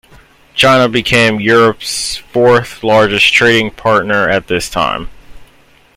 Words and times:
China 0.55 0.89
became 0.89 1.39
Europe's 1.39 2.17
fourth 2.17 2.83
largest 2.83 3.31
trading 3.31 3.69
partner 3.69 4.27
at 4.27 4.47
this 4.47 4.67
time. 4.67 5.11